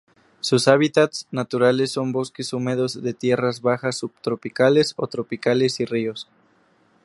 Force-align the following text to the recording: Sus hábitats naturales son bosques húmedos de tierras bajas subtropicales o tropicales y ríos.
Sus 0.39 0.67
hábitats 0.67 1.27
naturales 1.29 1.91
son 1.91 2.11
bosques 2.11 2.53
húmedos 2.53 3.03
de 3.03 3.13
tierras 3.13 3.61
bajas 3.61 3.97
subtropicales 3.99 4.95
o 4.97 5.05
tropicales 5.05 5.79
y 5.79 5.85
ríos. 5.85 6.27